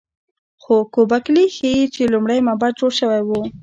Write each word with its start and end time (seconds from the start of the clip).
خو 0.63 0.75
ګوبک 0.93 1.25
لي 1.35 1.45
ښيي 1.55 1.83
چې 1.93 2.11
لومړی 2.13 2.39
معبد 2.47 2.71
جوړ 2.79 2.91
شوی 2.99 3.21
و. 3.23 3.29